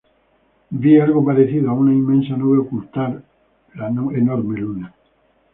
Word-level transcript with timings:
Vi 0.71 0.99
algo 0.99 1.23
parecido 1.23 1.69
a 1.69 1.73
una 1.73 1.93
inmensa 1.93 2.35
nube 2.35 2.57
ocultar 2.57 3.21
la 3.75 3.89
enorme 3.89 4.59
luna. 4.59 4.91